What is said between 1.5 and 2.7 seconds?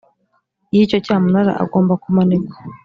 agomba kumanikwa